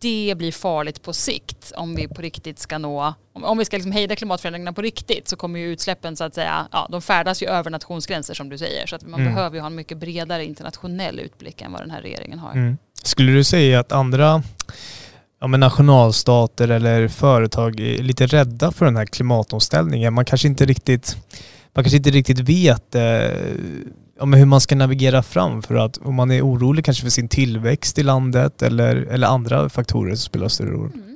[0.00, 3.76] det blir farligt på sikt om vi på riktigt ska nå, om, om vi ska
[3.76, 7.42] liksom hejda klimatförändringarna på riktigt så kommer ju utsläppen så att säga, ja de färdas
[7.42, 9.34] ju över nationsgränser som du säger så att man mm.
[9.34, 12.52] behöver ju ha en mycket bredare internationell utblick än vad den här regeringen har.
[12.52, 12.78] Mm.
[13.02, 14.42] Skulle du säga att andra
[15.40, 20.14] ja, men nationalstater eller företag är lite rädda för den här klimatomställningen?
[20.14, 21.16] Man kanske inte riktigt
[21.74, 23.02] man kanske inte riktigt vet eh,
[24.20, 27.98] hur man ska navigera fram för att om man är orolig kanske för sin tillväxt
[27.98, 30.90] i landet eller, eller andra faktorer som spelar större roll.
[30.94, 31.09] Mm.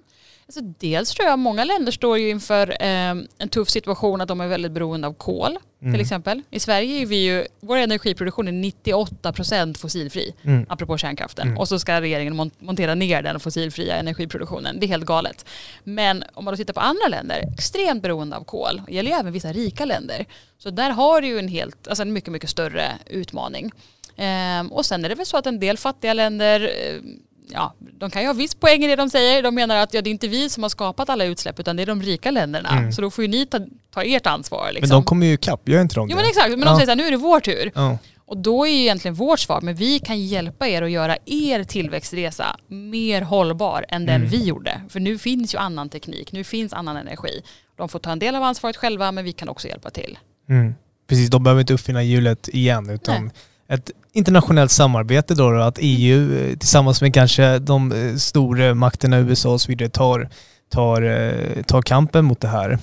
[0.46, 4.40] Alltså dels tror jag många länder står ju inför eh, en tuff situation att de
[4.40, 5.94] är väldigt beroende av kol mm.
[5.94, 6.42] till exempel.
[6.50, 10.66] I Sverige är vi ju, vår energiproduktion är 98% fossilfri, mm.
[10.68, 11.46] apropå kärnkraften.
[11.46, 11.58] Mm.
[11.58, 14.80] Och så ska regeringen montera ner den fossilfria energiproduktionen.
[14.80, 15.46] Det är helt galet.
[15.84, 18.82] Men om man då tittar på andra länder, extremt beroende av kol.
[18.86, 20.26] Det gäller ju även vissa rika länder.
[20.58, 23.72] Så där har du ju en, helt, alltså en mycket, mycket större utmaning.
[24.16, 27.00] Eh, och sen är det väl så att en del fattiga länder eh,
[27.48, 29.42] ja, de kan ju ha viss poäng i det de säger.
[29.42, 31.82] De menar att ja, det är inte vi som har skapat alla utsläpp utan det
[31.82, 32.68] är de rika länderna.
[32.68, 32.92] Mm.
[32.92, 33.58] Så då får ju ni ta,
[33.90, 34.70] ta ert ansvar.
[34.72, 34.88] Liksom.
[34.88, 36.12] Men de kommer ju ikapp, gör inte de det?
[36.12, 36.66] Jo men exakt, men ja.
[36.66, 37.72] de säger så här, nu är det vår tur.
[37.74, 37.98] Ja.
[38.26, 41.64] Och då är ju egentligen vårt svar, men vi kan hjälpa er att göra er
[41.64, 44.28] tillväxtresa mer hållbar än den mm.
[44.28, 44.80] vi gjorde.
[44.88, 47.42] För nu finns ju annan teknik, nu finns annan energi.
[47.76, 50.18] De får ta en del av ansvaret själva, men vi kan också hjälpa till.
[50.48, 50.74] Mm.
[51.08, 53.32] Precis, de behöver inte uppfinna hjulet igen, utan Nej
[53.68, 59.52] ett internationellt samarbete då, att EU eh, tillsammans med kanske de eh, stora makterna USA
[59.52, 60.28] och så vidare tar,
[60.70, 62.78] tar, eh, tar kampen mot det här.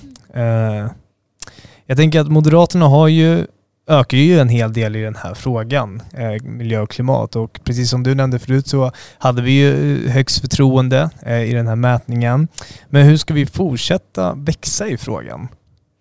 [1.86, 3.46] Jag tänker att Moderaterna har ju
[3.88, 6.02] ökar ju en hel del i den här frågan,
[6.42, 7.36] miljö och klimat.
[7.36, 11.10] Och precis som du nämnde förut så hade vi ju högst förtroende
[11.46, 12.48] i den här mätningen.
[12.88, 15.48] Men hur ska vi fortsätta växa i frågan,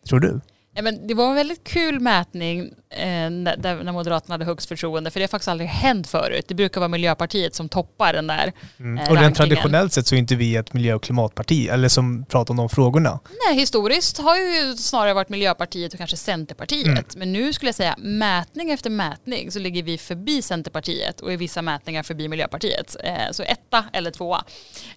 [0.10, 0.40] tror du?
[0.74, 5.12] Ja, men det var en väldigt kul mätning eh, när, när Moderaterna hade högst förtroende
[5.12, 6.46] för det har faktiskt aldrig hänt förut.
[6.48, 8.98] Det brukar vara Miljöpartiet som toppar den där mm.
[8.98, 12.26] eh, Och rent traditionellt sett så är inte vi ett miljö och klimatparti eller som
[12.26, 13.20] pratar om de frågorna.
[13.48, 16.88] Nej, historiskt har ju snarare varit Miljöpartiet och kanske Centerpartiet.
[16.88, 17.06] Mm.
[17.16, 21.36] Men nu skulle jag säga mätning efter mätning så ligger vi förbi Centerpartiet och i
[21.36, 22.96] vissa mätningar förbi Miljöpartiet.
[23.04, 24.44] Eh, så etta eller tvåa.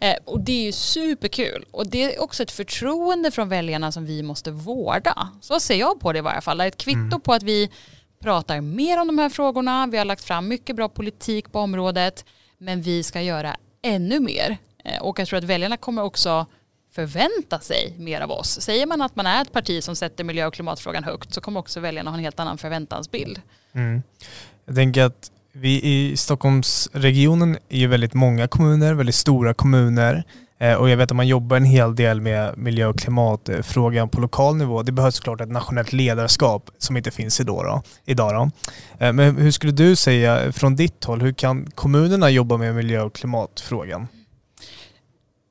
[0.00, 4.06] Eh, och det är ju superkul och det är också ett förtroende från väljarna som
[4.06, 5.28] vi måste vårda.
[5.40, 6.58] Så ser jag på det i varje fall.
[6.58, 7.20] Det är ett kvitto mm.
[7.20, 7.70] på att vi
[8.22, 9.86] pratar mer om de här frågorna.
[9.86, 12.24] Vi har lagt fram mycket bra politik på området.
[12.58, 14.56] Men vi ska göra ännu mer.
[14.84, 16.46] Eh, och jag tror att väljarna kommer också
[16.94, 18.60] förvänta sig mer av oss.
[18.60, 21.60] Säger man att man är ett parti som sätter miljö och klimatfrågan högt så kommer
[21.60, 23.40] också väljarna ha en helt annan förväntansbild.
[23.72, 24.02] Mm.
[24.66, 30.24] Jag tänker att vi i Stockholmsregionen är ju väldigt många kommuner, väldigt stora kommuner.
[30.64, 34.20] Eh, och jag vet att man jobbar en hel del med miljö och klimatfrågan på
[34.20, 34.82] lokal nivå.
[34.82, 37.64] Det behövs såklart ett nationellt ledarskap som inte finns idag.
[37.64, 38.50] Då, idag då.
[39.04, 43.02] Eh, men hur skulle du säga från ditt håll, hur kan kommunerna jobba med miljö
[43.02, 44.08] och klimatfrågan?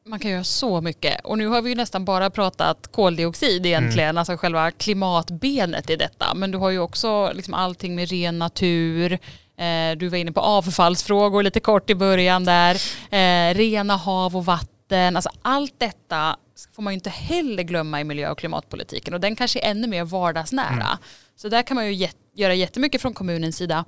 [0.05, 4.09] Man kan göra så mycket och nu har vi ju nästan bara pratat koldioxid egentligen,
[4.09, 4.17] mm.
[4.17, 6.33] alltså själva klimatbenet i detta.
[6.35, 9.11] Men du har ju också liksom allting med ren natur,
[9.57, 12.81] eh, du var inne på avfallsfrågor lite kort i början där,
[13.53, 16.37] rena hav och vatten vatten, alltså allt detta
[16.75, 19.87] får man ju inte heller glömma i miljö och klimatpolitiken och den kanske är ännu
[19.87, 20.71] mer vardagsnära.
[20.71, 20.97] Mm.
[21.35, 23.85] Så där kan man ju göra jättemycket från kommunens sida.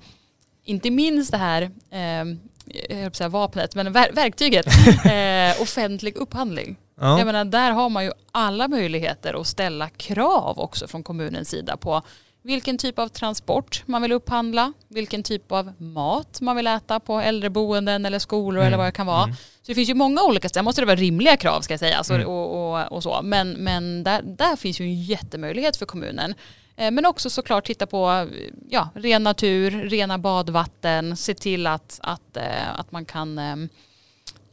[0.66, 4.66] Inte minst det här, eh, jag säga vapnet, men ver verktyget,
[5.06, 6.78] eh, offentlig upphandling.
[7.00, 7.18] Ja.
[7.18, 11.78] Jag menar, där har man ju alla möjligheter att ställa krav också från kommunens sida
[11.78, 12.02] på
[12.46, 17.20] vilken typ av transport man vill upphandla, vilken typ av mat man vill äta på
[17.20, 18.68] äldreboenden eller skolor mm.
[18.68, 19.24] eller vad det kan vara.
[19.24, 19.36] Mm.
[19.36, 21.98] Så det finns ju många olika ställen, måste det vara rimliga krav ska jag säga.
[21.98, 22.28] Alltså, mm.
[22.28, 23.20] och, och, och, så.
[23.24, 26.36] Men, men där, där finns ju en jättemöjlighet för kommunen.
[26.76, 28.28] Eh, men också såklart titta på
[28.70, 33.56] ja, ren natur, rena badvatten, se till att, att, eh, att man kan eh,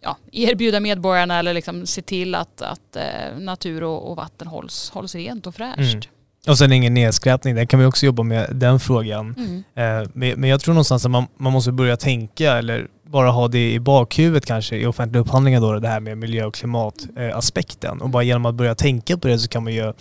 [0.01, 2.97] ja, erbjuda medborgarna eller liksom se till att, att
[3.39, 5.95] natur och, och vatten hålls, hålls rent och fräscht.
[5.95, 6.22] Mm.
[6.49, 9.35] Och sen ingen nedskräpning, där kan vi också jobba med den frågan.
[9.75, 10.09] Mm.
[10.41, 13.81] Men jag tror någonstans att man, man måste börja tänka eller bara ha det i
[13.81, 18.01] bakhuvudet kanske i offentliga upphandlingar då, det här med miljö och klimataspekten.
[18.01, 19.93] Och bara genom att börja tänka på det så kan man ju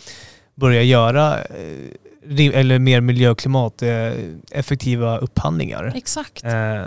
[0.55, 5.93] börja göra eh, eller mer miljö och klimateffektiva upphandlingar.
[5.95, 6.43] Exakt.
[6.43, 6.83] Eh,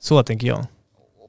[0.00, 0.66] så tänker jag.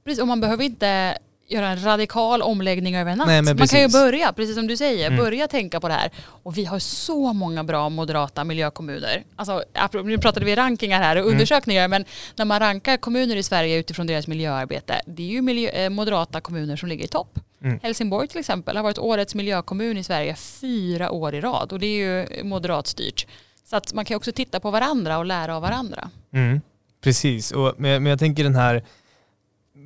[0.06, 1.18] Precis, och man behöver inte
[1.50, 3.28] göra en radikal omläggning över en natt.
[3.28, 5.18] Nej, man kan ju börja, precis som du säger, mm.
[5.18, 6.12] börja tänka på det här.
[6.44, 9.24] Och vi har så många bra moderata miljökommuner.
[9.36, 9.64] Alltså,
[10.04, 11.34] nu pratade vi rankingar här och mm.
[11.34, 15.70] undersökningar, men när man rankar kommuner i Sverige utifrån deras miljöarbete, det är ju miljö,
[15.70, 17.40] eh, moderata kommuner som ligger i topp.
[17.64, 17.80] Mm.
[17.84, 21.86] Helsingborg till exempel har varit årets miljökommun i Sverige fyra år i rad och det
[21.86, 23.28] är ju moderatstyrt.
[23.70, 26.10] Så att man kan också titta på varandra och lära av varandra.
[26.34, 26.62] Mm.
[27.02, 28.84] Precis, och, men, men jag tänker den här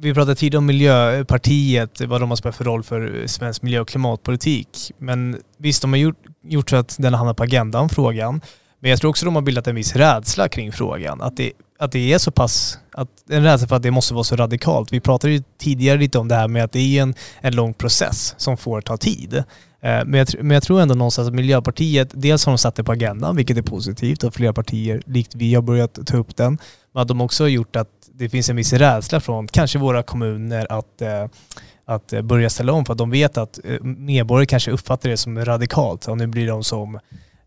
[0.04, 3.88] vi pratade tidigare om Miljöpartiet, vad de har spelat för roll för svensk miljö och
[3.88, 4.92] klimatpolitik.
[4.98, 8.42] Men visst, de har gjort, gjort så att den har hamnat på agendan, frågan.
[8.80, 11.22] Men jag tror också de har bildat en viss rädsla kring frågan.
[11.22, 14.24] Att det, att det är så pass, att, en rädsla för att det måste vara
[14.24, 14.94] så radikalt.
[14.94, 17.74] Vi pratade ju tidigare lite om det här med att det är en, en lång
[17.74, 19.34] process som får ta tid.
[19.36, 22.84] Eh, men jag, men jag tror ändå någonstans att Miljöpartiet, dels har de satt det
[22.84, 26.58] på agendan, vilket är positivt, och flera partier likt vi har börjat ta upp den.
[26.94, 30.04] Men att de också har gjort att det finns en viss rädsla från kanske våra
[30.04, 31.26] kommuner att, eh,
[31.86, 35.46] att börja ställa om för att de vet att eh, medborgare kanske uppfattar det som
[35.46, 37.00] radikalt och nu blir de som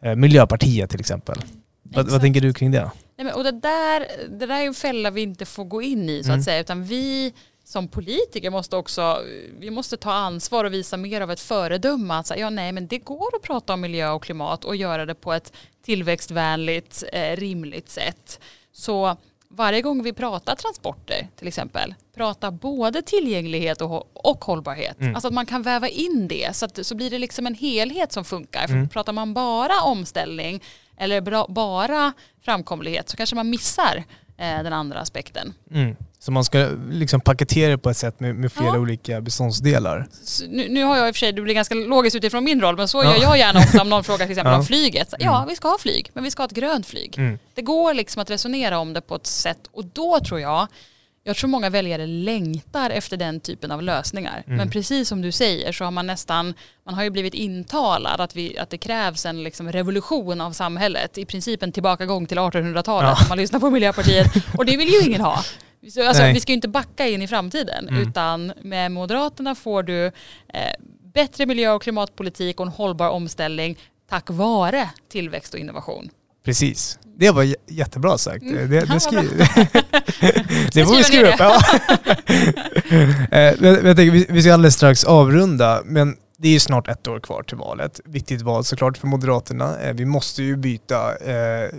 [0.02, 1.36] eh, Miljöpartiet till exempel.
[1.82, 2.90] Vad, vad, tänker du kring det?
[3.16, 4.06] Nej, men, och det, där,
[4.38, 6.38] det där är en fälla vi inte får gå in i så mm.
[6.38, 7.32] att säga utan vi
[7.64, 9.18] som politiker måste också
[9.58, 12.14] vi måste ta ansvar och visa mer av ett föredöme.
[12.14, 15.06] Att säga, ja, nej, men det går att prata om miljö och klimat och göra
[15.06, 15.52] det på ett
[15.84, 18.40] tillväxtvänligt, eh, rimligt sätt.
[18.72, 19.16] Så
[19.56, 25.00] varje gång vi pratar transporter till exempel, prata både tillgänglighet och, och hållbarhet.
[25.00, 25.14] Mm.
[25.14, 28.12] Alltså att man kan väva in det så, att, så blir det liksom en helhet
[28.12, 28.64] som funkar.
[28.64, 28.88] Mm.
[28.88, 30.62] För pratar man bara omställning
[30.96, 34.04] eller bra, bara framkomlighet så kanske man missar
[34.36, 35.54] eh, den andra aspekten.
[35.70, 35.96] Mm.
[36.26, 38.78] Så man ska liksom paketera det på ett sätt med, med flera ja.
[38.78, 40.06] olika beståndsdelar.
[40.48, 42.76] Nu, nu, har jag i och för sig, det blir ganska logiskt utifrån min roll,
[42.76, 43.16] men så ja.
[43.16, 44.58] gör jag gärna ofta om någon frågar till exempel ja.
[44.58, 45.14] om flyget.
[45.18, 45.48] Ja, mm.
[45.48, 47.18] vi ska ha flyg, men vi ska ha ett grönt flyg.
[47.18, 47.38] Mm.
[47.54, 50.68] Det går liksom att resonera om det på ett sätt och då tror jag
[51.24, 54.42] jag tror många väljare längtar efter den typen av lösningar.
[54.46, 54.56] Mm.
[54.56, 58.36] Men precis som du säger så har man nästan, man har ju blivit intalad att,
[58.36, 61.18] vi, att det krävs en liksom revolution av samhället.
[61.18, 63.22] I princip en tillbakagång till 1800-talet ja.
[63.22, 64.26] om man lyssnar på Miljöpartiet.
[64.58, 65.44] Och det vill ju ingen ha.
[65.86, 68.08] Alltså, vi ska ju inte backa in i framtiden mm.
[68.08, 70.12] utan med Moderaterna får du eh,
[71.14, 76.10] bättre miljö och klimatpolitik och en hållbar omställning tack vare tillväxt och innovation.
[76.44, 76.98] Precis.
[77.18, 78.42] Det var jättebra sagt.
[78.42, 78.70] Mm.
[78.70, 79.16] Det, det, skri...
[80.72, 81.34] det får vi skriva upp.
[81.38, 81.60] Ja.
[83.30, 87.20] Eh, jag tänker, vi ska alldeles strax avrunda, men det är ju snart ett år
[87.20, 88.00] kvar till valet.
[88.04, 89.80] Viktigt val såklart för Moderaterna.
[89.80, 91.70] Eh, vi måste ju byta eh,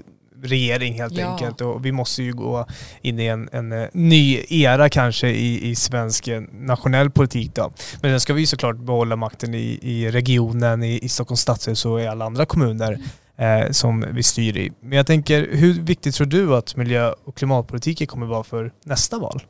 [0.44, 1.32] regering helt ja.
[1.32, 2.66] enkelt och vi måste ju gå
[3.02, 7.72] in i en, en eh, ny era kanske i, i svensk eh, nationell politik då.
[8.02, 12.02] Men sen ska vi såklart behålla makten i, i regionen, i, i Stockholms stadshus och
[12.02, 13.00] i alla andra kommuner
[13.38, 14.72] eh, som vi styr i.
[14.80, 19.20] Men jag tänker, hur viktigt tror du att miljö och klimatpolitiken kommer vara för nästa
[19.20, 19.42] val?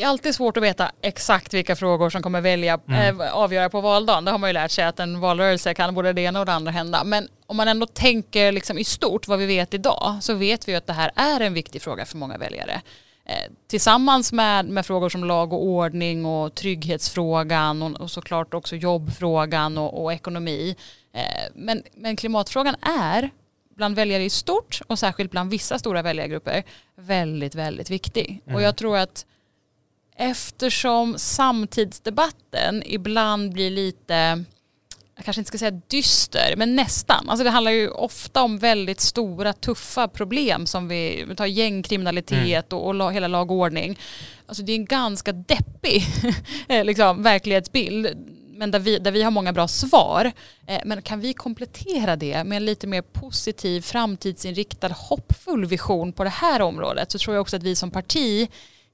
[0.00, 3.20] det är alltid svårt att veta exakt vilka frågor som kommer välja, mm.
[3.20, 4.24] äh, avgöra på valdagen.
[4.24, 6.52] Det har man ju lärt sig att en valrörelse kan både det ena och det
[6.52, 7.04] andra hända.
[7.04, 10.74] Men om man ändå tänker liksom i stort vad vi vet idag så vet vi
[10.74, 12.82] att det här är en viktig fråga för många väljare.
[13.24, 18.76] Eh, tillsammans med, med frågor som lag och ordning och trygghetsfrågan och, och såklart också
[18.76, 20.76] jobbfrågan och, och ekonomi.
[21.14, 21.22] Eh,
[21.54, 23.30] men, men klimatfrågan är
[23.76, 26.62] bland väljare i stort och särskilt bland vissa stora väljargrupper
[26.96, 28.42] väldigt, väldigt viktig.
[28.44, 28.56] Mm.
[28.56, 29.26] Och jag tror att
[30.16, 34.44] eftersom samtidsdebatten ibland blir lite
[35.20, 37.28] jag kanske inte ska säga dyster, men nästan.
[37.28, 42.72] Alltså det handlar ju ofta om väldigt stora, tuffa problem som vi, vi tar gängkriminalitet
[42.72, 42.84] mm.
[42.84, 43.98] och, och, hela lag och ordning.
[44.46, 46.04] Alltså det är en ganska deppig
[46.84, 48.06] liksom, verklighetsbild
[48.54, 50.32] men där vi, där vi har många bra svar.
[50.66, 56.24] Eh, men kan vi komplettera det med en lite mer positiv, framtidsinriktad, hoppfull vision på
[56.24, 58.48] det här området så tror jag också att vi som parti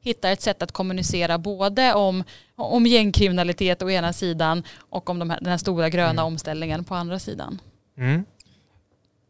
[0.07, 2.25] hittar ett sätt att kommunicera både om,
[2.57, 6.25] om gängkriminalitet å ena sidan och om de här, den här stora gröna mm.
[6.25, 7.59] omställningen på andra sidan.
[7.99, 8.25] Mm.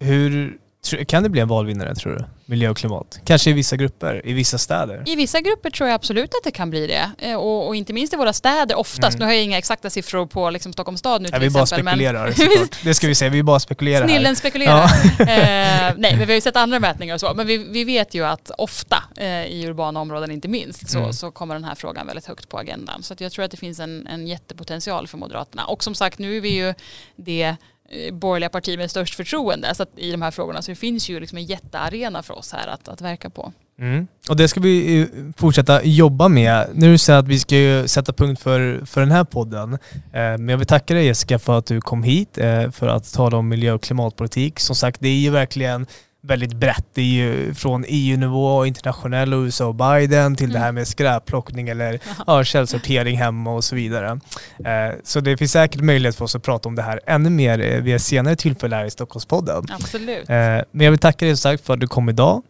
[0.01, 0.59] Hur
[1.07, 2.25] kan det bli en valvinnare tror du?
[2.49, 3.21] Miljö och klimat?
[3.25, 5.03] Kanske i vissa grupper, i vissa städer?
[5.07, 7.11] I vissa grupper tror jag absolut att det kan bli det.
[7.19, 9.17] Eh, och, och inte minst i våra städer oftast.
[9.17, 9.19] Mm.
[9.19, 11.85] Nu har jag inga exakta siffror på liksom Stockholms stad nu till ja, vi exempel.
[11.85, 12.69] bara spekulerar men...
[12.85, 14.35] Det ska vi säga, vi bara spekulerar Snillen här.
[14.35, 14.91] spekulerar.
[15.19, 15.25] Ja.
[15.25, 17.35] eh, nej, men vi har ju sett andra mätningar och så.
[17.35, 21.13] Men vi, vi vet ju att ofta eh, i urbana områden inte minst så, mm.
[21.13, 23.03] så kommer den här frågan väldigt högt på agendan.
[23.03, 25.65] Så jag tror att det finns en, en jättepotential för Moderaterna.
[25.67, 26.75] Och som sagt, nu är vi ju
[27.17, 27.57] det
[27.89, 30.63] Eh, borgerliga parti med störst förtroende så i de här frågorna.
[30.63, 33.53] Så det finns ju liksom en jättearena för oss här att, att verka på.
[33.79, 34.07] Mm.
[34.29, 36.69] Och det ska vi eh, fortsätta jobba med.
[36.75, 39.73] Nu säger jag att vi ska ju sätta punkt för, för den här podden.
[39.73, 39.79] Eh,
[40.13, 42.39] men jag vill tacka dig Jessica för att du kom hit
[42.73, 44.61] för att tala om miljö och klimatpolitik.
[44.61, 45.87] Som sagt, det är ju verkligen
[46.27, 46.87] väldigt brett.
[46.95, 50.55] Det är ju från EU-nivå, internationell och USA och Biden till mm.
[50.55, 54.21] det här med skräpplockning eller ja, källsortering hemma och så vidare.
[54.65, 57.61] Eh, så det finns säkert möjlighet för oss att prata om det här ännu mer
[57.61, 59.67] eh, vid ett senare tillfälle här i Stockholmspodden.
[59.71, 60.31] Absolut.
[60.31, 60.37] Eh,
[60.71, 62.43] men jag vill tacka dig som sagt för att du kom idag.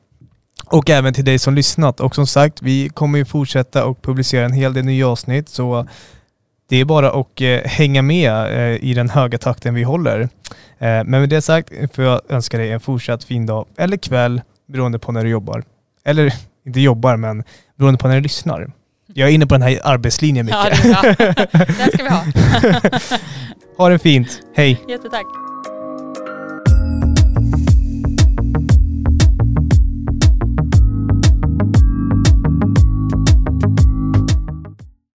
[0.67, 2.01] Och även till dig som lyssnat.
[2.01, 5.49] Och som sagt, vi kommer ju fortsätta och publicera en hel del nya avsnitt.
[5.49, 5.87] Så
[6.69, 10.21] det är bara att eh, hänga med eh, i den höga takten vi håller.
[10.21, 10.29] Eh,
[10.79, 14.99] men med det sagt får jag önska dig en fortsatt fin dag eller kväll beroende
[14.99, 15.65] på när du jobbar.
[16.05, 16.35] Eller
[16.67, 17.45] inte jobbar, men
[17.77, 18.71] beroende på när du lyssnar.
[19.15, 20.85] Jag är inne på den här arbetslinjen mycket.
[20.85, 21.65] Ja, det är bra.
[21.79, 23.29] Den ska vi ha.
[23.77, 24.41] ha det fint.
[24.55, 24.81] Hej.
[24.89, 25.27] Jättetack.